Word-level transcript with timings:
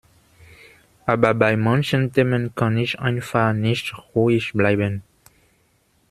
Aber 1.05 1.35
bei 1.35 1.55
manchen 1.55 2.11
Themen 2.11 2.55
kann 2.55 2.75
ich 2.75 2.97
einfach 2.99 3.53
nicht 3.53 3.93
ruhig 4.15 4.51
bleiben. 4.53 5.03